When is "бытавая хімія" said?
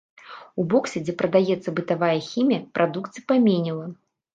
1.83-2.67